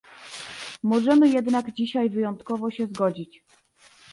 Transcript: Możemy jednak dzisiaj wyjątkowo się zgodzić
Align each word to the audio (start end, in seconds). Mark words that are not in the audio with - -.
Możemy 0.83 1.29
jednak 1.29 1.71
dzisiaj 1.71 2.09
wyjątkowo 2.09 2.71
się 2.71 2.85
zgodzić 2.87 3.43